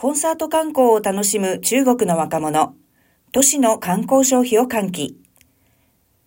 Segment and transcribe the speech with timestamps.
[0.00, 2.76] コンサート観光を楽しむ中国の若者、
[3.32, 5.16] 都市の観光消費を喚起。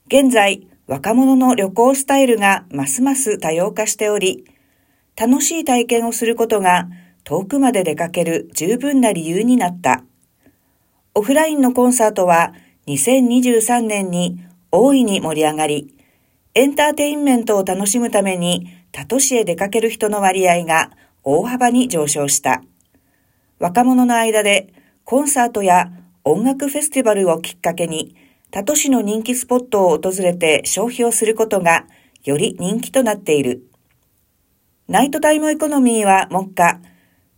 [0.08, 4.44] 現在、若者の旅行スタイルがますます多様化しており、
[5.18, 6.90] 楽しい体験をすることが
[7.24, 10.04] 遠くまで出かける十分な理由になった。
[11.14, 12.54] オフラインのコンサートは
[12.88, 14.38] 2023年に
[14.74, 15.96] 大いに盛り上がり、
[16.56, 20.92] エンターテインメントを楽しむために他都市へ出かける人の割合が
[21.24, 22.64] 大幅に上昇した。
[23.62, 24.74] 若者の間で
[25.06, 25.92] コンサートや
[26.24, 28.16] 音楽フェスティバルをきっかけに
[28.50, 31.86] 他都市の人気スポットを訪れて消費をすることが
[32.24, 33.62] より人気となっている。
[34.88, 36.82] ナイトタイムエコノミーは目下、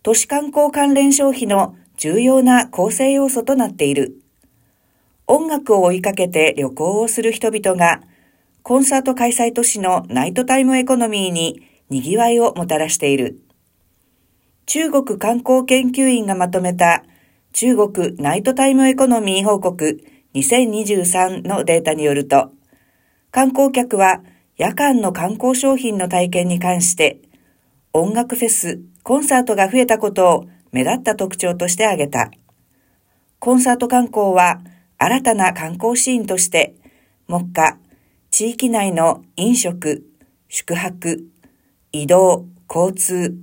[0.02, 4.16] 都市観光関連消費の重要な構成要素となっている。
[5.26, 8.00] 音楽を追いかけて旅行をする人々が、
[8.62, 13.43] コンサート開催都市のナイトタイムエコノミーに賑わいをもたらしている。
[14.66, 17.04] 中国観光研究院がまとめた
[17.52, 20.00] 中国ナイトタイムエコノミー報告
[20.34, 22.50] 2023のデータによると、
[23.30, 24.22] 観光客は
[24.56, 27.20] 夜間の観光商品の体験に関して
[27.92, 32.32] 音楽フェス、コンサートが増えたことを目立った特徴として挙げた。
[33.38, 34.62] コンサート観光は
[34.98, 36.74] 新たな観光シーンとして、
[37.28, 37.78] 目下、
[38.32, 40.04] 地域内の飲食、
[40.48, 41.28] 宿泊、
[41.92, 43.36] 移動、交通、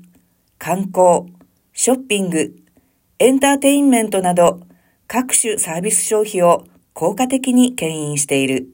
[0.63, 1.33] 観光、
[1.73, 2.55] ショッピング、
[3.17, 4.59] エンターテインメントなど
[5.07, 8.67] 各種サービス消費を効果的に牽引している。